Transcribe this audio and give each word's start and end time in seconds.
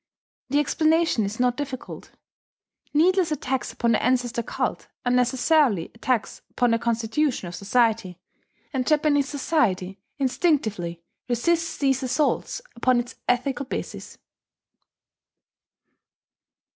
The 0.49 0.57
explanation 0.59 1.25
is 1.25 1.39
not 1.39 1.55
difficult. 1.55 2.09
Needless 2.91 3.31
attacks 3.31 3.71
upon 3.71 3.91
the 3.91 4.01
ancestor 4.01 4.41
cult 4.41 4.87
are 5.05 5.11
necessarily 5.11 5.91
attacks 5.93 6.41
upon 6.49 6.71
the 6.71 6.79
constitution 6.79 7.47
of 7.47 7.53
society; 7.53 8.17
and 8.73 8.87
Japanese 8.87 9.29
society 9.29 9.99
instinctively 10.17 11.03
resists 11.29 11.77
these 11.77 12.01
assaults 12.01 12.63
upon 12.75 12.99
its 12.99 13.13
ethical 13.29 13.67
basis. 13.67 14.17